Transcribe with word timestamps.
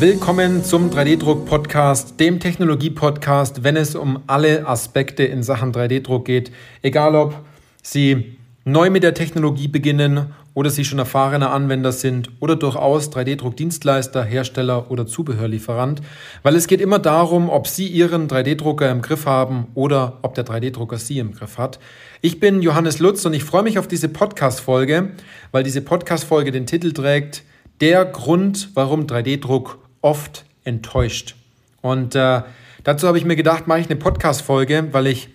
Willkommen 0.00 0.64
zum 0.64 0.88
3D-Druck-Podcast, 0.88 2.18
dem 2.18 2.40
Technologie-Podcast, 2.40 3.64
wenn 3.64 3.76
es 3.76 3.94
um 3.94 4.22
alle 4.28 4.66
Aspekte 4.66 5.24
in 5.24 5.42
Sachen 5.42 5.74
3D-Druck 5.74 6.24
geht. 6.24 6.50
Egal 6.80 7.14
ob 7.14 7.38
Sie 7.82 8.38
neu 8.64 8.88
mit 8.88 9.02
der 9.02 9.12
Technologie 9.12 9.68
beginnen 9.68 10.32
oder 10.54 10.70
Sie 10.70 10.86
schon 10.86 10.98
erfahrene 10.98 11.50
Anwender 11.50 11.92
sind 11.92 12.30
oder 12.40 12.56
durchaus 12.56 13.12
3D-Druck-Dienstleister, 13.12 14.24
Hersteller 14.24 14.90
oder 14.90 15.06
Zubehörlieferant, 15.06 16.00
weil 16.42 16.56
es 16.56 16.66
geht 16.66 16.80
immer 16.80 16.98
darum, 16.98 17.50
ob 17.50 17.66
Sie 17.66 17.86
Ihren 17.86 18.26
3D-Drucker 18.26 18.90
im 18.90 19.02
Griff 19.02 19.26
haben 19.26 19.66
oder 19.74 20.20
ob 20.22 20.34
der 20.34 20.46
3D-Drucker 20.46 20.96
Sie 20.96 21.18
im 21.18 21.32
Griff 21.32 21.58
hat. 21.58 21.78
Ich 22.22 22.40
bin 22.40 22.62
Johannes 22.62 23.00
Lutz 23.00 23.26
und 23.26 23.34
ich 23.34 23.44
freue 23.44 23.64
mich 23.64 23.78
auf 23.78 23.86
diese 23.86 24.08
Podcast-Folge, 24.08 25.10
weil 25.52 25.62
diese 25.62 25.82
Podcast-Folge 25.82 26.52
den 26.52 26.64
Titel 26.64 26.92
trägt 26.92 27.42
Der 27.82 28.06
Grund, 28.06 28.70
warum 28.72 29.02
3D-Druck 29.02 29.79
oft 30.00 30.44
enttäuscht. 30.64 31.34
Und 31.82 32.14
äh, 32.14 32.42
dazu 32.84 33.06
habe 33.06 33.18
ich 33.18 33.24
mir 33.24 33.36
gedacht, 33.36 33.66
mache 33.66 33.80
ich 33.80 33.86
eine 33.86 33.96
Podcast-Folge, 33.96 34.88
weil 34.92 35.06
ich 35.06 35.28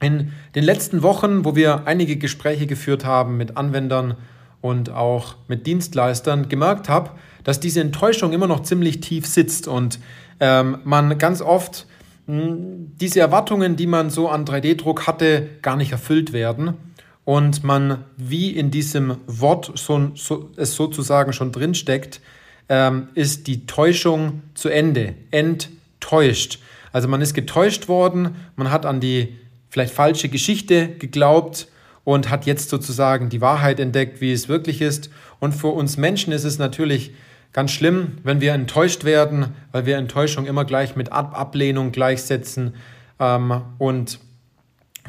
in 0.00 0.32
den 0.54 0.64
letzten 0.64 1.02
Wochen, 1.02 1.44
wo 1.44 1.54
wir 1.54 1.86
einige 1.86 2.16
Gespräche 2.16 2.66
geführt 2.66 3.04
haben 3.04 3.36
mit 3.36 3.56
Anwendern 3.56 4.16
und 4.60 4.90
auch 4.90 5.36
mit 5.48 5.66
Dienstleistern, 5.66 6.48
gemerkt 6.48 6.88
habe, 6.88 7.10
dass 7.44 7.60
diese 7.60 7.80
Enttäuschung 7.80 8.32
immer 8.32 8.46
noch 8.46 8.62
ziemlich 8.62 9.00
tief 9.00 9.26
sitzt 9.26 9.68
und 9.68 9.98
ähm, 10.40 10.78
man 10.84 11.18
ganz 11.18 11.42
oft 11.42 11.86
hm, 12.26 12.92
diese 13.00 13.20
Erwartungen, 13.20 13.76
die 13.76 13.86
man 13.86 14.10
so 14.10 14.28
an 14.28 14.44
3D-Druck 14.44 15.06
hatte, 15.06 15.48
gar 15.62 15.76
nicht 15.76 15.92
erfüllt 15.92 16.32
werden 16.32 16.74
und 17.24 17.64
man 17.64 18.04
wie 18.16 18.50
in 18.50 18.70
diesem 18.70 19.18
Wort 19.26 19.72
so, 19.74 20.10
so, 20.14 20.50
es 20.56 20.74
sozusagen 20.74 21.32
schon 21.32 21.52
drinsteckt, 21.52 22.20
ähm, 22.70 23.08
ist 23.14 23.48
die 23.48 23.66
Täuschung 23.66 24.42
zu 24.54 24.70
Ende, 24.70 25.14
enttäuscht. 25.32 26.60
Also 26.92 27.08
man 27.08 27.20
ist 27.20 27.34
getäuscht 27.34 27.88
worden, 27.88 28.36
man 28.56 28.70
hat 28.70 28.86
an 28.86 29.00
die 29.00 29.36
vielleicht 29.68 29.92
falsche 29.92 30.28
Geschichte 30.28 30.88
geglaubt 30.88 31.68
und 32.04 32.30
hat 32.30 32.46
jetzt 32.46 32.70
sozusagen 32.70 33.28
die 33.28 33.40
Wahrheit 33.40 33.80
entdeckt, 33.80 34.20
wie 34.20 34.32
es 34.32 34.48
wirklich 34.48 34.80
ist. 34.80 35.10
Und 35.40 35.52
für 35.52 35.68
uns 35.68 35.96
Menschen 35.96 36.32
ist 36.32 36.44
es 36.44 36.58
natürlich 36.58 37.12
ganz 37.52 37.72
schlimm, 37.72 38.18
wenn 38.22 38.40
wir 38.40 38.54
enttäuscht 38.54 39.04
werden, 39.04 39.48
weil 39.72 39.84
wir 39.84 39.96
Enttäuschung 39.96 40.46
immer 40.46 40.64
gleich 40.64 40.94
mit 40.94 41.12
Ab 41.12 41.38
Ablehnung 41.38 41.90
gleichsetzen 41.90 42.74
ähm, 43.18 43.62
und 43.78 44.20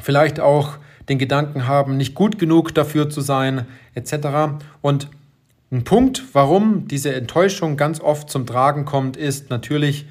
vielleicht 0.00 0.40
auch 0.40 0.78
den 1.08 1.18
Gedanken 1.18 1.68
haben, 1.68 1.96
nicht 1.96 2.14
gut 2.14 2.38
genug 2.38 2.74
dafür 2.74 3.08
zu 3.08 3.20
sein, 3.20 3.66
etc. 3.94 4.58
Und 4.80 5.08
ein 5.72 5.84
Punkt, 5.84 6.22
warum 6.34 6.86
diese 6.86 7.14
Enttäuschung 7.14 7.78
ganz 7.78 7.98
oft 7.98 8.28
zum 8.28 8.44
Tragen 8.44 8.84
kommt, 8.84 9.16
ist 9.16 9.48
natürlich, 9.48 10.06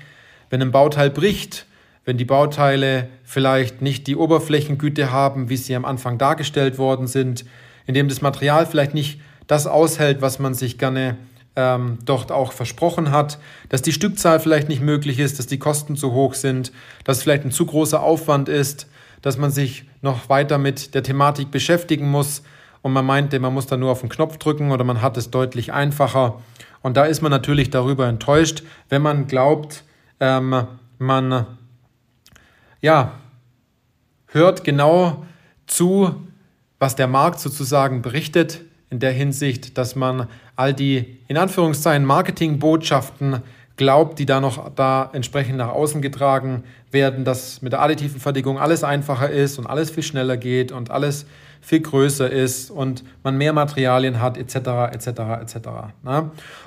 wenn 0.50 0.62
ein 0.62 0.72
Bauteil 0.72 1.12
bricht, 1.12 1.68
wenn 2.04 2.18
die 2.18 2.26
Bauteile 2.26 3.08
vielleicht 3.24 3.84
nicht 3.84 4.08
die 4.08 4.16
Oberflächengüte 4.16 5.12
haben, 5.12 5.50
wie 5.50 5.58
sie 5.58 5.76
am 5.76 5.86
Anfang 5.86 6.18
dargestellt 6.18 6.80
worden 6.80 7.06
sind, 7.06 7.46
indem 7.86 8.10
das 8.10 8.22
Material 8.22 8.66
vielleicht 8.66 8.96
nicht 8.96 9.22
das 9.46 9.68
aushält, 9.68 10.20
was 10.22 10.40
man 10.40 10.56
sich 10.56 10.80
gerne 10.80 11.18
ähm, 11.56 12.00
dort 12.06 12.32
auch 12.32 12.54
versprochen 12.54 13.12
hat, 13.12 13.38
dass 13.70 13.84
die 13.84 13.92
Stückzahl 13.92 14.40
vielleicht 14.40 14.68
nicht 14.68 14.82
möglich 14.82 15.20
ist, 15.20 15.38
dass 15.38 15.46
die 15.46 15.60
Kosten 15.60 15.96
zu 15.96 16.12
hoch 16.12 16.34
sind, 16.34 16.72
dass 17.04 17.22
vielleicht 17.22 17.46
ein 17.46 17.52
zu 17.52 17.68
großer 17.68 18.02
Aufwand 18.02 18.50
ist, 18.50 18.88
dass 19.22 19.38
man 19.38 19.52
sich 19.52 19.86
noch 20.02 20.28
weiter 20.28 20.58
mit 20.58 20.96
der 20.96 21.04
Thematik 21.04 21.52
beschäftigen 21.52 22.10
muss, 22.10 22.42
und 22.82 22.94
man 22.94 23.06
meinte, 23.06 23.40
man 23.40 23.54
muss 23.54 23.68
da 23.68 23.78
nur 23.78 23.92
auf 23.92 24.02
den 24.02 24.10
Knopf 24.10 24.38
drücken 24.38 24.72
oder 24.72 24.84
man 24.84 25.02
hat 25.02 25.18
es 25.18 25.30
deutlich 25.32 25.72
einfacher. 25.74 26.42
Und 26.82 26.98
da 26.98 27.06
ist 27.06 27.22
man 27.22 27.30
natürlich 27.30 27.70
darüber 27.70 28.08
enttäuscht, 28.08 28.64
wenn 28.90 29.02
man 29.02 29.28
glaubt, 29.28 29.84
ähm, 30.20 30.66
man 30.98 31.46
ja, 32.82 33.14
hört 34.28 34.64
genau 34.64 35.26
zu, 35.68 36.16
was 36.80 36.96
der 36.96 37.08
Markt 37.08 37.40
sozusagen 37.40 38.02
berichtet, 38.02 38.62
in 38.90 39.00
der 39.00 39.12
Hinsicht, 39.12 39.78
dass 39.78 39.96
man 39.96 40.28
all 40.56 40.74
die 40.74 41.20
in 41.28 41.38
Anführungszeichen 41.38 42.04
Marketingbotschaften 42.06 43.42
glaubt, 43.78 44.20
die 44.20 44.26
da 44.26 44.42
noch 44.42 44.70
da 44.76 45.10
entsprechend 45.14 45.58
nach 45.58 45.70
außen 45.70 46.02
getragen 46.02 46.64
werden, 46.92 47.24
dass 47.24 47.62
mit 47.62 47.72
der 47.72 47.82
additiven 47.82 48.20
Fertigung 48.20 48.60
alles 48.60 48.84
einfacher 48.84 49.30
ist 49.30 49.58
und 49.58 49.66
alles 49.66 49.92
viel 49.92 50.04
schneller 50.04 50.36
geht 50.36 50.72
und 50.72 50.92
alles 50.92 51.26
viel 51.62 51.82
größer 51.82 52.30
ist 52.30 52.72
und 52.72 53.04
man 53.24 53.38
mehr 53.38 53.54
Materialien 53.54 54.20
hat, 54.20 54.38
etc., 54.38 54.56
etc., 54.92 55.08
etc. 55.42 55.56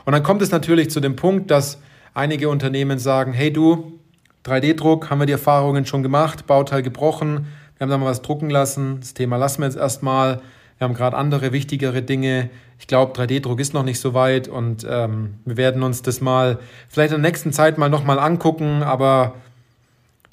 Und 0.04 0.12
dann 0.12 0.22
kommt 0.22 0.40
es 0.40 0.50
natürlich 0.50 0.90
zu 0.90 1.00
dem 1.00 1.16
Punkt, 1.16 1.50
dass 1.50 1.78
einige 2.14 2.48
Unternehmen 2.48 2.98
sagen, 2.98 3.32
hey 3.32 3.52
du, 3.52 3.98
3D-Druck, 4.46 5.10
haben 5.10 5.18
wir 5.18 5.26
die 5.26 5.32
Erfahrungen 5.32 5.84
schon 5.84 6.02
gemacht, 6.02 6.46
Bauteil 6.46 6.82
gebrochen, 6.82 7.46
wir 7.76 7.84
haben 7.84 7.90
da 7.90 7.98
mal 7.98 8.06
was 8.06 8.22
drucken 8.22 8.50
lassen, 8.50 9.00
das 9.00 9.14
Thema 9.14 9.36
lassen 9.36 9.62
wir 9.62 9.66
jetzt 9.66 9.76
erstmal, 9.76 10.40
wir 10.78 10.84
haben 10.86 10.94
gerade 10.94 11.16
andere 11.16 11.52
wichtigere 11.52 12.02
Dinge. 12.02 12.50
Ich 12.78 12.86
glaube, 12.86 13.20
3D-Druck 13.20 13.58
ist 13.60 13.74
noch 13.74 13.84
nicht 13.84 14.00
so 14.00 14.14
weit 14.14 14.48
und 14.48 14.86
ähm, 14.88 15.34
wir 15.44 15.56
werden 15.56 15.82
uns 15.82 16.02
das 16.02 16.20
mal 16.20 16.58
vielleicht 16.88 17.12
in 17.12 17.22
der 17.22 17.30
nächsten 17.30 17.52
Zeit 17.52 17.78
mal 17.78 17.88
nochmal 17.88 18.18
angucken, 18.18 18.82
aber 18.82 19.34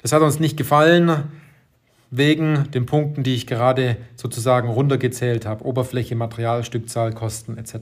das 0.02 0.12
hat 0.12 0.22
uns 0.22 0.40
nicht 0.40 0.56
gefallen 0.56 1.24
wegen 2.12 2.70
den 2.72 2.84
Punkten, 2.84 3.22
die 3.22 3.34
ich 3.34 3.46
gerade 3.46 3.96
sozusagen 4.16 4.68
runtergezählt 4.68 5.46
habe. 5.46 5.64
Oberfläche, 5.64 6.14
Material, 6.14 6.62
Stückzahl, 6.62 7.12
Kosten 7.12 7.56
etc. 7.56 7.74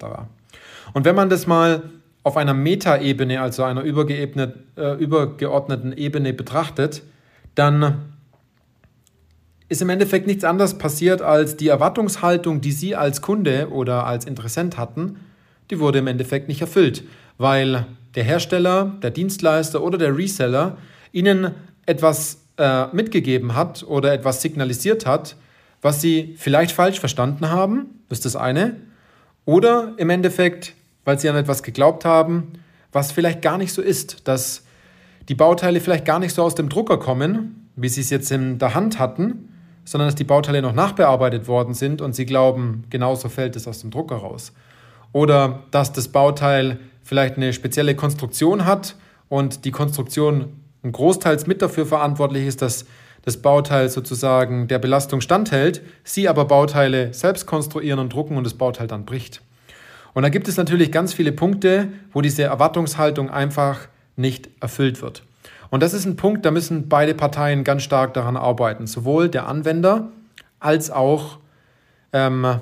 Und 0.95 1.05
wenn 1.05 1.17
man 1.17 1.29
das 1.29 1.49
mal 1.49 1.83
auf 2.23 2.37
einer 2.37 2.55
Metaebene, 2.55 3.41
also 3.41 3.65
einer 3.65 3.85
äh, 3.85 4.95
übergeordneten 4.95 5.93
Ebene 5.93 6.33
betrachtet, 6.33 7.03
dann 7.57 8.13
ist 9.69 9.83
im 9.83 9.89
Endeffekt 9.89 10.29
nichts 10.29 10.45
anderes 10.45 10.79
passiert, 10.79 11.23
als 11.23 11.57
die 11.57 11.69
Erwartungshaltung, 11.69 12.61
die 12.61 12.73
Sie 12.73 12.95
als 12.95 13.23
Kunde 13.23 13.69
oder 13.71 14.07
als 14.07 14.27
Interessent 14.27 14.79
hatten, 14.79 15.17
die 15.71 15.81
wurde 15.81 15.99
im 15.99 16.07
Endeffekt 16.07 16.47
nicht 16.47 16.61
erfüllt, 16.61 17.03
weil 17.37 17.87
der 18.15 18.25
Hersteller, 18.25 18.97
der 19.03 19.11
Dienstleister 19.11 19.83
oder 19.83 19.99
der 19.99 20.17
Reseller 20.17 20.77
Ihnen 21.13 21.53
etwas 21.87 22.40
äh, 22.61 22.95
mitgegeben 22.95 23.57
hat 23.57 23.83
oder 23.83 24.13
etwas 24.13 24.43
signalisiert 24.43 25.07
hat, 25.07 25.37
was 25.83 26.01
sie 26.01 26.35
vielleicht 26.39 26.73
falsch 26.73 27.01
verstanden 27.01 27.51
haben, 27.51 28.03
ist 28.11 28.25
das 28.25 28.37
eine, 28.37 28.77
oder 29.47 29.95
im 29.97 30.11
Endeffekt, 30.11 30.75
weil 31.05 31.19
sie 31.19 31.29
an 31.29 31.37
etwas 31.37 31.63
geglaubt 31.63 32.05
haben, 32.05 32.53
was 32.93 33.13
vielleicht 33.13 33.41
gar 33.41 33.57
nicht 33.57 33.73
so 33.73 33.81
ist, 33.81 34.29
dass 34.29 34.65
die 35.29 35.35
Bauteile 35.35 35.81
vielleicht 35.81 36.05
gar 36.05 36.19
nicht 36.19 36.35
so 36.35 36.43
aus 36.43 36.55
dem 36.55 36.69
Drucker 36.69 36.99
kommen, 36.99 37.69
wie 37.77 37.89
sie 37.89 38.03
es 38.03 38.11
jetzt 38.11 38.31
in 38.31 38.59
der 38.59 38.75
Hand 38.75 38.99
hatten, 38.99 39.49
sondern 39.85 40.09
dass 40.09 40.15
die 40.15 40.25
Bauteile 40.25 40.61
noch 40.61 40.75
nachbearbeitet 40.75 41.49
worden 41.49 41.75
sind 41.75 42.03
und 42.03 42.15
sie 42.15 42.27
glauben, 42.27 42.85
genauso 42.91 43.29
fällt 43.29 43.57
es 43.57 43.67
aus 43.67 43.81
dem 43.81 43.91
Drucker 43.91 44.17
raus. 44.17 44.53
Oder 45.13 45.65
dass 45.71 45.93
das 45.93 46.09
Bauteil 46.09 46.79
vielleicht 47.03 47.37
eine 47.37 47.53
spezielle 47.53 47.97
Konstruktion 47.97 48.67
hat 48.67 48.97
und 49.29 49.65
die 49.65 49.71
Konstruktion 49.71 50.60
ein 50.83 50.93
großteils 50.93 51.47
mit 51.47 51.63
dafür 51.63 51.87
verantwortlich 51.87 52.47
ist, 52.47 52.63
dass 52.63 52.87
das 53.23 53.37
Bauteil 53.37 53.89
sozusagen 53.89 54.67
der 54.69 54.79
Belastung 54.79 55.21
standhält, 55.21 55.83
sie 56.05 56.29
aber 56.29 56.47
Bauteile 56.47 57.13
selbst 57.13 57.47
konstruieren 57.47 57.99
und 57.99 58.13
drucken 58.13 58.37
und 58.37 58.45
das 58.45 58.55
Bauteil 58.55 58.87
dann 58.87 59.05
bricht. 59.05 59.43
Und 60.15 60.23
da 60.23 60.29
gibt 60.29 60.49
es 60.49 60.57
natürlich 60.57 60.91
ganz 60.91 61.13
viele 61.13 61.33
Punkte, 61.33 61.89
wo 62.13 62.21
diese 62.21 62.43
Erwartungshaltung 62.43 63.31
einfach 63.31 63.89
nicht 64.17 64.49
erfüllt 64.61 65.03
wird. 65.03 65.23
Und 65.71 65.83
das 65.83 65.95
ist 65.95 66.05
ein 66.05 66.17
Punkt, 66.17 66.45
da 66.45 66.51
müssen 66.51 66.89
beide 66.89 67.15
Parteien 67.15 67.63
ganz 67.63 67.83
stark 67.83 68.15
daran 68.15 68.37
arbeiten, 68.37 68.87
sowohl 68.87 69.29
der 69.29 69.47
Anwender 69.47 70.09
als 70.59 70.91
auch 70.91 71.39
ähm, 72.13 72.61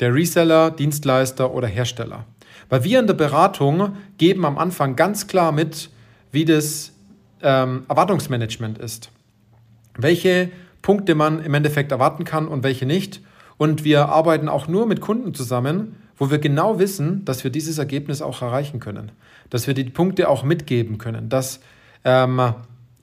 der 0.00 0.12
Reseller, 0.12 0.70
Dienstleister 0.70 1.52
oder 1.52 1.68
Hersteller. 1.68 2.24
Weil 2.68 2.82
wir 2.82 2.98
in 2.98 3.06
der 3.06 3.14
Beratung 3.14 3.96
geben 4.18 4.44
am 4.44 4.58
Anfang 4.58 4.96
ganz 4.96 5.28
klar 5.28 5.52
mit, 5.52 5.90
wie 6.32 6.44
das 6.44 6.92
ähm, 7.42 7.84
Erwartungsmanagement 7.88 8.78
ist. 8.78 9.10
Welche 9.96 10.50
Punkte 10.86 11.16
man 11.16 11.42
im 11.42 11.52
Endeffekt 11.52 11.90
erwarten 11.90 12.22
kann 12.22 12.46
und 12.46 12.62
welche 12.62 12.86
nicht. 12.86 13.20
Und 13.58 13.82
wir 13.82 14.08
arbeiten 14.08 14.48
auch 14.48 14.68
nur 14.68 14.86
mit 14.86 15.00
Kunden 15.00 15.34
zusammen, 15.34 15.96
wo 16.16 16.30
wir 16.30 16.38
genau 16.38 16.78
wissen, 16.78 17.24
dass 17.24 17.42
wir 17.42 17.50
dieses 17.50 17.78
Ergebnis 17.78 18.22
auch 18.22 18.40
erreichen 18.40 18.78
können. 18.78 19.10
Dass 19.50 19.66
wir 19.66 19.74
die 19.74 19.82
Punkte 19.82 20.28
auch 20.28 20.44
mitgeben 20.44 20.98
können. 20.98 21.28
Dass 21.28 21.58
ähm, 22.04 22.40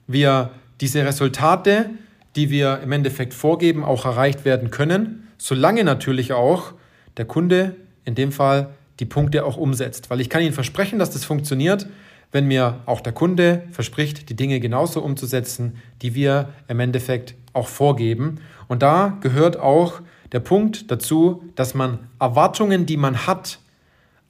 wir 0.06 0.50
diese 0.80 1.04
Resultate, 1.04 1.90
die 2.36 2.48
wir 2.48 2.80
im 2.82 2.92
Endeffekt 2.92 3.34
vorgeben, 3.34 3.84
auch 3.84 4.06
erreicht 4.06 4.46
werden 4.46 4.70
können. 4.70 5.28
Solange 5.36 5.84
natürlich 5.84 6.32
auch 6.32 6.72
der 7.18 7.26
Kunde 7.26 7.76
in 8.06 8.14
dem 8.14 8.32
Fall 8.32 8.70
die 8.98 9.04
Punkte 9.04 9.44
auch 9.44 9.58
umsetzt. 9.58 10.08
Weil 10.08 10.22
ich 10.22 10.30
kann 10.30 10.42
Ihnen 10.42 10.54
versprechen, 10.54 10.98
dass 10.98 11.10
das 11.10 11.26
funktioniert, 11.26 11.86
wenn 12.32 12.46
mir 12.46 12.80
auch 12.86 13.00
der 13.00 13.12
Kunde 13.12 13.62
verspricht, 13.70 14.28
die 14.28 14.36
Dinge 14.36 14.60
genauso 14.60 15.02
umzusetzen, 15.02 15.76
die 16.02 16.14
wir 16.14 16.48
im 16.68 16.80
Endeffekt 16.80 17.34
auch 17.52 17.68
vorgeben. 17.68 18.40
Und 18.68 18.82
da 18.82 19.16
gehört 19.20 19.58
auch 19.58 20.00
der 20.32 20.40
Punkt 20.40 20.90
dazu, 20.90 21.44
dass 21.54 21.74
man 21.74 21.98
Erwartungen, 22.18 22.86
die 22.86 22.96
man 22.96 23.26
hat, 23.26 23.58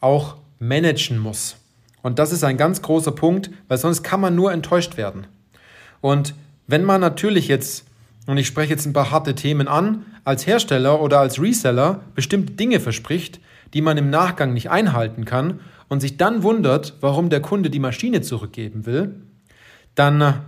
auch 0.00 0.36
managen 0.58 1.18
muss. 1.18 1.56
Und 2.02 2.18
das 2.18 2.32
ist 2.32 2.44
ein 2.44 2.58
ganz 2.58 2.82
großer 2.82 3.12
Punkt, 3.12 3.50
weil 3.68 3.78
sonst 3.78 4.02
kann 4.02 4.20
man 4.20 4.34
nur 4.34 4.52
enttäuscht 4.52 4.98
werden. 4.98 5.26
Und 6.02 6.34
wenn 6.66 6.84
man 6.84 7.00
natürlich 7.00 7.48
jetzt, 7.48 7.86
und 8.26 8.36
ich 8.36 8.46
spreche 8.46 8.72
jetzt 8.72 8.84
ein 8.84 8.92
paar 8.92 9.10
harte 9.10 9.34
Themen 9.34 9.68
an, 9.68 10.04
als 10.24 10.46
Hersteller 10.46 11.00
oder 11.00 11.20
als 11.20 11.40
Reseller 11.40 12.00
bestimmte 12.14 12.52
Dinge 12.52 12.80
verspricht, 12.80 13.40
die 13.72 13.80
man 13.80 13.96
im 13.96 14.10
Nachgang 14.10 14.52
nicht 14.52 14.70
einhalten 14.70 15.24
kann 15.24 15.60
und 15.94 16.00
sich 16.00 16.16
dann 16.16 16.42
wundert, 16.42 16.94
warum 17.02 17.30
der 17.30 17.40
Kunde 17.40 17.70
die 17.70 17.78
Maschine 17.78 18.20
zurückgeben 18.20 18.84
will, 18.84 19.14
dann 19.94 20.40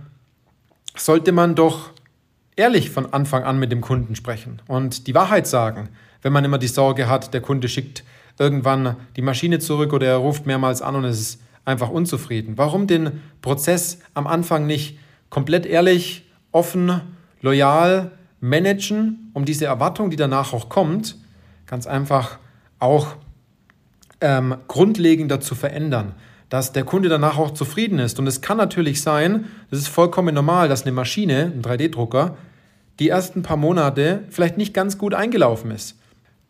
sollte 0.97 1.31
man 1.31 1.55
doch 1.55 1.91
ehrlich 2.57 2.89
von 2.89 3.13
Anfang 3.13 3.45
an 3.45 3.57
mit 3.57 3.71
dem 3.71 3.79
Kunden 3.79 4.17
sprechen 4.17 4.61
und 4.67 5.07
die 5.07 5.15
Wahrheit 5.15 5.47
sagen, 5.47 5.87
wenn 6.21 6.33
man 6.33 6.43
immer 6.43 6.57
die 6.57 6.67
Sorge 6.67 7.07
hat, 7.07 7.33
der 7.33 7.39
Kunde 7.39 7.69
schickt 7.69 8.03
irgendwann 8.37 8.97
die 9.15 9.21
Maschine 9.21 9.59
zurück 9.59 9.93
oder 9.93 10.07
er 10.07 10.17
ruft 10.17 10.45
mehrmals 10.45 10.81
an 10.81 10.95
und 10.95 11.05
es 11.05 11.17
ist 11.17 11.41
einfach 11.63 11.91
unzufrieden. 11.91 12.57
Warum 12.57 12.85
den 12.85 13.21
Prozess 13.41 13.99
am 14.15 14.27
Anfang 14.27 14.65
nicht 14.65 14.99
komplett 15.29 15.65
ehrlich, 15.65 16.25
offen, 16.51 16.99
loyal 17.41 18.11
managen, 18.41 19.31
um 19.33 19.45
diese 19.45 19.65
Erwartung, 19.65 20.09
die 20.09 20.17
danach 20.17 20.51
auch 20.51 20.67
kommt, 20.67 21.15
ganz 21.67 21.87
einfach 21.87 22.37
auch 22.79 23.15
ähm, 24.21 24.55
grundlegender 24.67 25.39
zu 25.39 25.55
verändern, 25.55 26.13
dass 26.49 26.71
der 26.71 26.83
Kunde 26.83 27.09
danach 27.09 27.37
auch 27.37 27.51
zufrieden 27.51 27.99
ist. 27.99 28.19
Und 28.19 28.27
es 28.27 28.41
kann 28.41 28.57
natürlich 28.57 29.01
sein, 29.01 29.45
das 29.69 29.79
ist 29.79 29.87
vollkommen 29.89 30.33
normal, 30.33 30.69
dass 30.69 30.83
eine 30.83 30.91
Maschine, 30.91 31.51
ein 31.53 31.61
3D-Drucker, 31.61 32.37
die 32.99 33.09
ersten 33.09 33.43
paar 33.43 33.57
Monate 33.57 34.23
vielleicht 34.29 34.57
nicht 34.57 34.73
ganz 34.73 34.97
gut 34.97 35.13
eingelaufen 35.13 35.71
ist. 35.71 35.97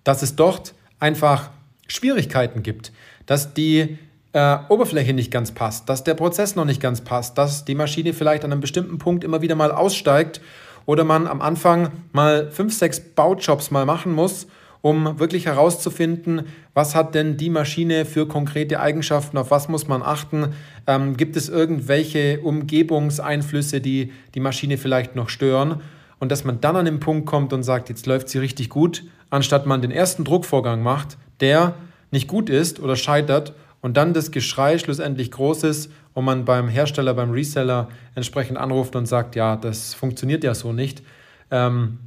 Dass 0.04 0.22
es 0.22 0.36
dort 0.36 0.74
einfach 1.00 1.50
Schwierigkeiten 1.88 2.64
gibt, 2.64 2.92
dass 3.26 3.54
die 3.54 3.98
äh, 4.34 4.58
Oberfläche 4.70 5.14
nicht 5.14 5.32
ganz 5.32 5.52
passt, 5.52 5.90
dass 5.90 6.04
der 6.04 6.14
Prozess 6.14 6.56
noch 6.56 6.66
nicht 6.66 6.82
ganz 6.82 7.02
passt, 7.02 7.38
dass 7.38 7.66
die 7.66 7.76
Maschine 7.76 8.14
vielleicht 8.14 8.46
an 8.46 8.52
einem 8.52 8.62
bestimmten 8.62 8.98
Punkt 8.98 9.24
immer 9.24 9.42
wieder 9.42 9.56
mal 9.56 9.72
aussteigt 9.72 10.42
oder 10.86 11.04
man 11.04 11.28
am 11.28 11.42
Anfang 11.42 11.92
mal 12.14 12.50
fünf, 12.52 12.74
sechs 12.74 13.00
Baujobs 13.00 13.72
mal 13.72 13.86
machen 13.86 14.14
muss, 14.14 14.48
um 14.88 15.20
wirklich 15.20 15.48
herauszufinden, 15.48 16.44
was 16.74 16.96
hat 16.96 17.14
denn 17.14 17.36
die 17.36 17.50
Maschine 17.50 18.06
für 18.06 18.26
konkrete 18.26 18.80
Eigenschaften, 18.80 19.38
auf 19.38 19.52
was 19.52 19.68
muss 19.68 19.90
man 19.90 20.02
achten, 20.02 20.54
ähm, 20.88 21.18
gibt 21.18 21.36
es 21.36 21.50
irgendwelche 21.50 22.40
Umgebungseinflüsse, 22.40 23.82
die 23.82 24.14
die 24.34 24.40
Maschine 24.40 24.78
vielleicht 24.78 25.14
noch 25.14 25.28
stören? 25.28 25.82
Und 26.20 26.32
dass 26.32 26.46
man 26.46 26.62
dann 26.62 26.78
an 26.78 26.86
den 26.86 27.02
Punkt 27.02 27.26
kommt 27.26 27.52
und 27.52 27.64
sagt, 27.64 27.90
jetzt 27.90 28.06
läuft 28.08 28.30
sie 28.30 28.38
richtig 28.38 28.70
gut, 28.70 29.04
anstatt 29.30 29.66
man 29.66 29.82
den 29.82 29.92
ersten 29.92 30.24
Druckvorgang 30.24 30.82
macht, 30.82 31.18
der 31.42 31.74
nicht 32.12 32.30
gut 32.30 32.50
ist 32.50 32.80
oder 32.80 32.96
scheitert 32.96 33.54
und 33.82 33.98
dann 33.98 34.14
das 34.14 34.32
Geschrei 34.32 34.78
schlussendlich 34.78 35.32
groß 35.32 35.64
ist 35.64 35.92
und 36.14 36.24
man 36.24 36.46
beim 36.46 36.70
Hersteller, 36.70 37.14
beim 37.14 37.32
Reseller 37.32 37.90
entsprechend 38.16 38.58
anruft 38.58 38.96
und 38.96 39.06
sagt, 39.06 39.36
ja, 39.36 39.58
das 39.58 39.94
funktioniert 39.94 40.46
ja 40.46 40.56
so 40.56 40.72
nicht, 40.72 41.04
ähm, 41.52 42.00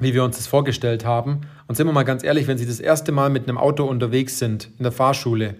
wie 0.00 0.14
wir 0.14 0.24
uns 0.24 0.36
das 0.36 0.46
vorgestellt 0.46 1.04
haben. 1.04 1.42
Und 1.68 1.76
sind 1.76 1.86
wir 1.86 1.92
mal 1.92 2.02
ganz 2.02 2.24
ehrlich, 2.24 2.46
wenn 2.46 2.58
Sie 2.58 2.66
das 2.66 2.80
erste 2.80 3.12
Mal 3.12 3.30
mit 3.30 3.48
einem 3.48 3.58
Auto 3.58 3.84
unterwegs 3.84 4.38
sind, 4.38 4.70
in 4.78 4.82
der 4.82 4.92
Fahrschule, 4.92 5.54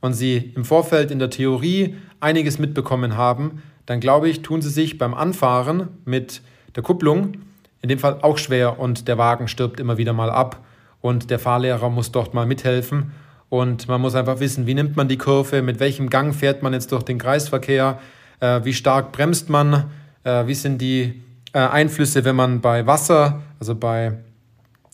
und 0.00 0.14
Sie 0.14 0.52
im 0.56 0.64
Vorfeld 0.64 1.10
in 1.10 1.18
der 1.18 1.30
Theorie 1.30 1.94
einiges 2.20 2.58
mitbekommen 2.58 3.16
haben, 3.16 3.62
dann 3.86 4.00
glaube 4.00 4.28
ich, 4.28 4.42
tun 4.42 4.60
Sie 4.60 4.68
sich 4.68 4.98
beim 4.98 5.14
Anfahren 5.14 5.88
mit 6.04 6.42
der 6.74 6.82
Kupplung 6.82 7.34
in 7.82 7.88
dem 7.88 7.98
Fall 7.98 8.18
auch 8.22 8.38
schwer 8.38 8.78
und 8.78 9.08
der 9.08 9.18
Wagen 9.18 9.48
stirbt 9.48 9.80
immer 9.80 9.98
wieder 9.98 10.12
mal 10.12 10.30
ab 10.30 10.64
und 11.00 11.30
der 11.30 11.38
Fahrlehrer 11.38 11.90
muss 11.90 12.12
dort 12.12 12.32
mal 12.32 12.46
mithelfen 12.46 13.12
und 13.48 13.88
man 13.88 14.00
muss 14.00 14.14
einfach 14.14 14.40
wissen, 14.40 14.66
wie 14.66 14.74
nimmt 14.74 14.96
man 14.96 15.08
die 15.08 15.18
Kurve, 15.18 15.62
mit 15.62 15.80
welchem 15.80 16.08
Gang 16.08 16.34
fährt 16.34 16.62
man 16.62 16.72
jetzt 16.72 16.92
durch 16.92 17.02
den 17.02 17.18
Kreisverkehr, 17.18 18.00
äh, 18.40 18.60
wie 18.64 18.72
stark 18.72 19.12
bremst 19.12 19.50
man, 19.50 19.90
äh, 20.24 20.46
wie 20.46 20.54
sind 20.54 20.80
die 20.80 21.20
äh, 21.52 21.58
Einflüsse, 21.58 22.24
wenn 22.24 22.36
man 22.36 22.60
bei 22.60 22.86
Wasser, 22.86 23.42
also 23.60 23.74
bei 23.74 24.18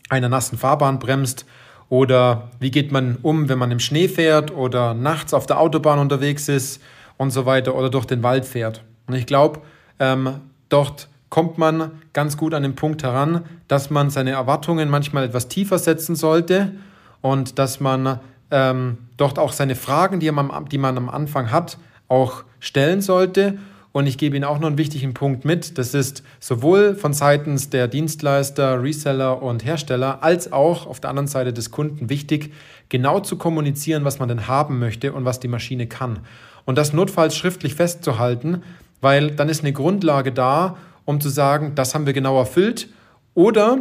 einer 0.08 0.28
nassen 0.28 0.58
Fahrbahn 0.58 0.99
bremst 0.99 1.44
oder 1.88 2.50
wie 2.60 2.70
geht 2.70 2.93
man 2.93 3.16
um, 3.22 3.49
wenn 3.49 3.58
man 3.58 3.70
im 3.70 3.81
Schnee 3.81 4.08
fährt 4.08 4.50
oder 4.50 4.94
nachts 4.94 5.34
auf 5.34 5.46
der 5.46 5.60
Autobahn 5.60 5.99
unterwegs 5.99 6.49
ist 6.49 6.82
und 7.16 7.31
so 7.31 7.46
weiter 7.46 7.75
oder 7.75 7.90
durch 7.90 8.05
den 8.05 8.22
Wald 8.22 8.44
fährt. 8.44 8.84
Und 9.06 9.14
ich 9.14 9.26
glaube, 9.26 9.60
ähm, 9.99 10.40
dort 10.69 11.08
kommt 11.31 11.58
man 11.58 11.93
ganz 12.12 12.37
gut 12.37 12.55
an 12.55 12.62
den 12.62 12.75
Punkt 12.75 13.02
heran, 13.02 13.44
dass 13.69 13.90
man 13.90 14.11
seine 14.11 14.31
Erwartungen 14.31 14.88
manchmal 14.88 15.25
etwas 15.25 15.49
tiefer 15.49 15.78
setzen 15.78 16.16
sollte 16.16 16.72
und 17.20 17.58
dass 17.58 17.81
man 17.81 18.20
ähm, 18.50 18.99
dort 19.16 19.38
auch 19.38 19.52
seine 19.52 19.75
Fragen, 19.75 20.20
die 20.20 20.31
man, 20.31 20.50
die 20.70 20.78
man 20.78 20.96
am 20.96 21.08
Anfang 21.08 21.50
hat, 21.50 21.78
auch 22.08 22.44
stellen 22.61 23.02
sollte. 23.02 23.58
Und 23.93 24.06
ich 24.06 24.19
gebe 24.19 24.37
Ihnen 24.37 24.44
auch 24.44 24.58
noch 24.58 24.69
einen 24.69 24.79
wichtigen 24.79 25.14
Punkt 25.14 25.44
mit. 25.44 25.79
Das 25.79 25.94
ist 25.94 26.23
sowohl 26.40 26.94
von 26.94 27.14
seitens 27.14 27.70
der 27.70 27.88
Dienstleister, 27.88 28.82
Reseller 28.82 29.43
und 29.43 29.64
Hersteller 29.64 30.23
als 30.23 30.52
auch 30.52 30.87
auf 30.87 31.00
der 31.00 31.11
anderen 31.11 31.26
Seite 31.26 31.52
des 31.52 31.70
Kunden 31.70 32.11
wichtig, 32.11 32.52
genau 32.88 33.20
zu 33.20 33.37
kommunizieren, 33.37 34.05
was 34.05 34.19
man 34.19 34.29
denn 34.29 34.46
haben 34.46 34.79
möchte 34.79 35.12
und 35.12 35.25
was 35.25 35.40
die 35.40 35.49
Maschine 35.49 35.87
kann. 35.87 36.20
Und 36.64 36.76
das 36.76 36.93
notfalls 36.93 37.35
schriftlich 37.37 37.75
festzuhalten, 37.75 38.62
weil 39.00 39.31
dann 39.31 39.49
ist 39.49 39.62
eine 39.62 39.73
Grundlage 39.73 40.32
da, 40.32 40.76
um 41.05 41.20
zu 41.20 41.31
sagen, 41.31 41.73
das 41.75 41.94
haben 41.94 42.05
wir 42.05 42.12
genau 42.12 42.38
erfüllt. 42.38 42.88
Oder 43.35 43.79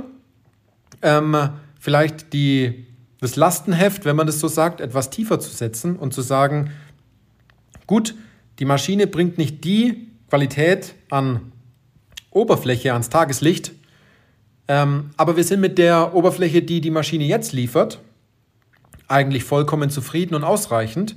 ähm, 1.01 1.35
vielleicht 1.79 2.31
die 2.31 2.85
das 3.19 3.35
Lastenheft, 3.35 4.05
wenn 4.05 4.15
man 4.15 4.27
das 4.27 4.39
so 4.39 4.47
sagt, 4.47 4.79
etwas 4.79 5.09
tiefer 5.09 5.39
zu 5.39 5.49
setzen 5.49 5.95
und 5.95 6.13
zu 6.13 6.21
sagen, 6.21 6.71
gut, 7.87 8.15
die 8.59 8.65
Maschine 8.65 9.07
bringt 9.07 9.37
nicht 9.37 9.63
die 9.63 10.07
Qualität 10.29 10.95
an 11.09 11.51
Oberfläche, 12.31 12.93
ans 12.93 13.09
Tageslicht, 13.09 13.71
ähm, 14.67 15.11
aber 15.17 15.37
wir 15.37 15.43
sind 15.43 15.61
mit 15.61 15.77
der 15.77 16.13
Oberfläche, 16.13 16.61
die 16.61 16.81
die 16.81 16.91
Maschine 16.91 17.23
jetzt 17.23 17.53
liefert, 17.53 17.99
eigentlich 19.07 19.43
vollkommen 19.43 19.89
zufrieden 19.89 20.35
und 20.35 20.43
ausreichend 20.43 21.15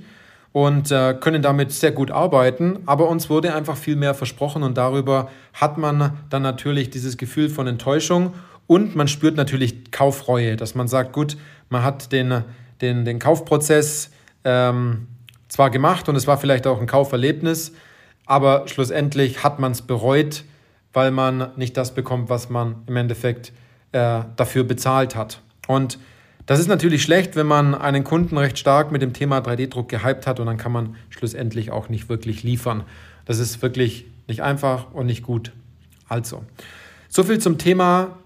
und 0.52 0.90
äh, 0.90 1.14
können 1.14 1.42
damit 1.42 1.72
sehr 1.72 1.92
gut 1.92 2.10
arbeiten, 2.10 2.80
aber 2.86 3.08
uns 3.08 3.28
wurde 3.28 3.54
einfach 3.54 3.76
viel 3.76 3.96
mehr 3.96 4.14
versprochen 4.14 4.62
und 4.62 4.76
darüber 4.76 5.30
hat 5.52 5.78
man 5.78 6.18
dann 6.28 6.42
natürlich 6.42 6.90
dieses 6.90 7.16
Gefühl 7.16 7.48
von 7.48 7.66
Enttäuschung 7.66 8.34
und 8.66 8.94
man 8.94 9.08
spürt 9.08 9.36
natürlich 9.36 9.90
Kaufreue, 9.90 10.56
dass 10.56 10.74
man 10.74 10.86
sagt, 10.86 11.12
gut, 11.12 11.36
man 11.70 11.82
hat 11.82 12.12
den, 12.12 12.44
den, 12.80 13.04
den 13.04 13.18
Kaufprozess 13.18 14.10
ähm, 14.44 15.08
zwar 15.50 15.68
gemacht 15.68 16.08
und 16.08 16.16
es 16.16 16.26
war 16.26 16.38
vielleicht 16.38 16.66
auch 16.66 16.80
ein 16.80 16.86
Kauferlebnis, 16.86 17.72
aber 18.24 18.66
schlussendlich 18.68 19.42
hat 19.42 19.58
man 19.58 19.72
es 19.72 19.82
bereut, 19.82 20.44
weil 20.92 21.10
man 21.10 21.50
nicht 21.56 21.76
das 21.76 21.92
bekommt, 21.94 22.30
was 22.30 22.48
man 22.48 22.76
im 22.86 22.96
Endeffekt 22.96 23.52
äh, 23.92 24.20
dafür 24.36 24.64
bezahlt 24.64 25.16
hat. 25.16 25.42
Und 25.66 25.98
das 26.46 26.58
ist 26.60 26.68
natürlich 26.68 27.02
schlecht, 27.02 27.36
wenn 27.36 27.46
man 27.46 27.74
einen 27.74 28.04
Kunden 28.04 28.38
recht 28.38 28.58
stark 28.58 28.92
mit 28.92 29.02
dem 29.02 29.12
Thema 29.12 29.38
3D-Druck 29.38 29.88
gehypt 29.88 30.26
hat 30.26 30.40
und 30.40 30.46
dann 30.46 30.56
kann 30.56 30.72
man 30.72 30.96
schlussendlich 31.10 31.70
auch 31.70 31.88
nicht 31.88 32.08
wirklich 32.08 32.42
liefern. 32.42 32.84
Das 33.24 33.38
ist 33.38 33.60
wirklich 33.62 34.06
nicht 34.26 34.42
einfach 34.42 34.92
und 34.92 35.06
nicht 35.06 35.22
gut. 35.22 35.52
Also, 36.08 36.44
so 37.08 37.24
viel 37.24 37.38
zum 37.38 37.58
Thema 37.58 38.18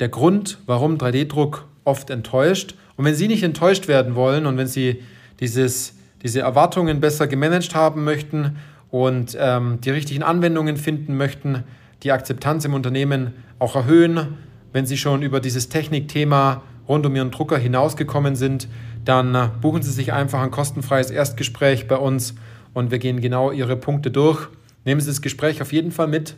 der 0.00 0.08
Grund, 0.08 0.58
warum 0.66 0.96
3D-Druck 0.96 1.66
oft 1.84 2.10
enttäuscht. 2.10 2.74
Und 2.96 3.04
wenn 3.04 3.14
Sie 3.14 3.28
nicht 3.28 3.42
enttäuscht 3.42 3.88
werden 3.88 4.14
wollen 4.14 4.46
und 4.46 4.56
wenn 4.56 4.66
Sie 4.66 5.02
dieses, 5.40 5.94
diese 6.22 6.40
Erwartungen 6.40 7.00
besser 7.00 7.26
gemanagt 7.26 7.74
haben 7.74 8.04
möchten 8.04 8.56
und 8.90 9.36
ähm, 9.38 9.80
die 9.82 9.90
richtigen 9.90 10.22
Anwendungen 10.22 10.76
finden 10.76 11.16
möchten, 11.16 11.64
die 12.02 12.12
Akzeptanz 12.12 12.64
im 12.64 12.74
Unternehmen 12.74 13.34
auch 13.58 13.76
erhöhen, 13.76 14.38
wenn 14.72 14.86
Sie 14.86 14.96
schon 14.96 15.22
über 15.22 15.40
dieses 15.40 15.68
Technikthema 15.68 16.62
rund 16.88 17.04
um 17.06 17.14
Ihren 17.14 17.30
Drucker 17.30 17.58
hinausgekommen 17.58 18.36
sind, 18.36 18.68
dann 19.04 19.34
äh, 19.34 19.48
buchen 19.60 19.82
Sie 19.82 19.90
sich 19.90 20.12
einfach 20.12 20.42
ein 20.42 20.50
kostenfreies 20.50 21.10
Erstgespräch 21.10 21.88
bei 21.88 21.96
uns 21.96 22.34
und 22.74 22.90
wir 22.90 22.98
gehen 22.98 23.20
genau 23.20 23.50
Ihre 23.50 23.76
Punkte 23.76 24.10
durch. 24.10 24.48
Nehmen 24.84 25.00
Sie 25.00 25.08
das 25.08 25.22
Gespräch 25.22 25.60
auf 25.62 25.72
jeden 25.72 25.90
Fall 25.90 26.08
mit, 26.08 26.36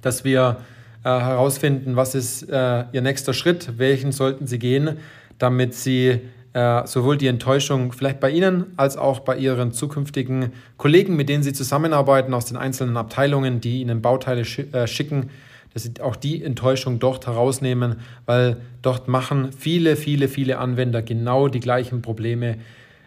dass 0.00 0.24
wir 0.24 0.58
äh, 1.04 1.08
herausfinden, 1.08 1.96
was 1.96 2.14
ist 2.14 2.48
äh, 2.48 2.84
Ihr 2.92 3.02
nächster 3.02 3.34
Schritt, 3.34 3.78
welchen 3.78 4.12
sollten 4.12 4.46
Sie 4.46 4.58
gehen, 4.58 4.98
damit 5.38 5.74
Sie 5.74 6.20
äh, 6.54 6.86
sowohl 6.86 7.16
die 7.16 7.26
Enttäuschung 7.26 7.92
vielleicht 7.92 8.20
bei 8.20 8.30
Ihnen 8.30 8.66
als 8.76 8.96
auch 8.96 9.20
bei 9.20 9.36
Ihren 9.36 9.72
zukünftigen 9.72 10.52
Kollegen, 10.76 11.16
mit 11.16 11.28
denen 11.28 11.42
Sie 11.42 11.52
zusammenarbeiten 11.52 12.34
aus 12.34 12.44
den 12.46 12.56
einzelnen 12.56 12.96
Abteilungen, 12.96 13.60
die 13.60 13.80
Ihnen 13.80 14.02
Bauteile 14.02 14.44
sch 14.44 14.60
äh, 14.72 14.86
schicken, 14.86 15.30
dass 15.72 15.84
Sie 15.84 15.94
auch 16.00 16.16
die 16.16 16.44
Enttäuschung 16.44 16.98
dort 16.98 17.26
herausnehmen, 17.26 17.96
weil 18.26 18.58
dort 18.82 19.08
machen 19.08 19.52
viele, 19.52 19.96
viele, 19.96 20.28
viele 20.28 20.58
Anwender 20.58 21.02
genau 21.02 21.48
die 21.48 21.60
gleichen 21.60 22.02
Probleme 22.02 22.58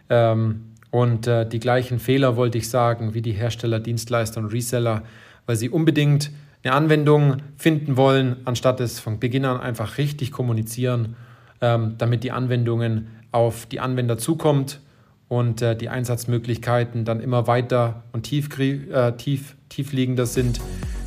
ähm, 0.10 0.72
und 0.92 1.28
äh, 1.28 1.48
die 1.48 1.60
gleichen 1.60 2.00
Fehler, 2.00 2.38
wollte 2.38 2.58
ich 2.58 2.70
sagen, 2.70 3.14
wie 3.14 3.22
die 3.22 3.34
Hersteller, 3.34 3.80
Dienstleister 3.80 4.40
und 4.40 4.48
Reseller, 4.48 5.04
weil 5.46 5.56
sie 5.56 5.70
unbedingt 5.70 6.32
eine 6.64 6.74
Anwendung 6.74 7.38
finden 7.58 7.96
wollen, 7.96 8.38
anstatt 8.46 8.80
es 8.80 9.00
von 9.00 9.20
Beginn 9.20 9.46
an 9.46 9.60
einfach 9.60 9.98
richtig 10.00 10.32
kommunizieren, 10.32 11.16
ähm, 11.62 11.96
damit 11.98 12.24
die 12.24 12.32
Anwendungen 12.32 13.08
auf 13.36 13.66
die 13.66 13.82
Anwender 13.82 14.18
zukommt 14.18 14.80
und 15.28 15.62
äh, 15.62 15.76
die 15.76 15.90
Einsatzmöglichkeiten 15.90 17.04
dann 17.04 17.20
immer 17.20 17.48
weiter 17.48 18.04
und 18.14 18.24
tief, 18.24 18.58
äh, 18.58 19.12
tief, 19.18 19.56
tiefliegender 19.70 20.26
sind, 20.26 20.62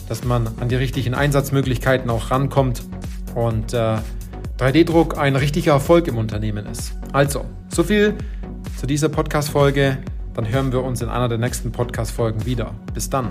dass 0.09 0.25
man 0.25 0.49
an 0.61 0.69
die 0.69 0.77
richtigen 0.77 1.15
Einsatzmöglichkeiten 1.15 2.11
auch 2.11 2.31
rankommt 2.31 2.83
und 3.35 3.73
äh, 3.73 3.97
3D-Druck 4.59 5.17
ein 5.17 5.37
richtiger 5.37 5.73
Erfolg 5.73 6.07
im 6.09 6.19
Unternehmen 6.19 6.67
ist. 6.67 6.93
Also, 7.13 7.45
so 7.69 7.83
viel 7.83 8.15
zu 8.77 8.87
dieser 8.87 9.09
Podcast-Folge. 9.09 9.99
Dann 10.35 10.49
hören 10.49 10.73
wir 10.73 10.85
uns 10.85 11.01
in 11.01 11.09
einer 11.09 11.29
der 11.29 11.39
nächsten 11.39 11.73
Podcast-Folgen 11.73 12.45
wieder. 12.45 12.75
Bis 12.93 13.09
dann. 13.09 13.31